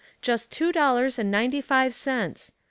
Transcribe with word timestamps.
Just 0.19 0.51
two 0.51 0.71
dollars 0.71 1.19
and 1.19 1.29
ninety 1.29 1.61
five 1.61 1.93
cents. 1.93 2.53